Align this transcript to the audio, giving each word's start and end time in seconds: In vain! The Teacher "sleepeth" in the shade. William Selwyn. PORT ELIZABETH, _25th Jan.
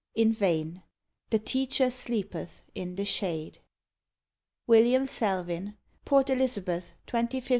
In 0.15 0.33
vain! 0.33 0.81
The 1.29 1.37
Teacher 1.37 1.91
"sleepeth" 1.91 2.63
in 2.73 2.95
the 2.95 3.05
shade. 3.05 3.59
William 4.65 5.05
Selwyn. 5.05 5.77
PORT 6.05 6.31
ELIZABETH, 6.31 6.93
_25th 7.05 7.43
Jan. 7.45 7.49